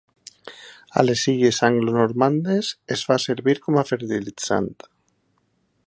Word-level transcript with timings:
A 1.01 1.03
les 1.09 1.25
Illes 1.33 1.59
anglonormandes 1.67 2.71
es 2.97 3.05
fa 3.11 3.19
servir 3.27 3.55
com 3.67 3.79
a 3.83 3.85
fertilitzant. 3.93 4.73